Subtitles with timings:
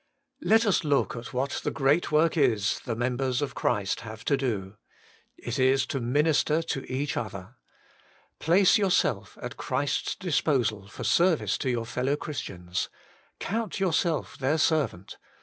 [0.41, 4.35] Let us look at what the great work is the members of Christ have to
[4.35, 4.77] do.
[5.37, 7.57] It is to min ister to each other.
[8.39, 12.89] Place yourself at Christ's disposal for service to your fellow Christians.
[13.37, 15.17] Count yourself their servant.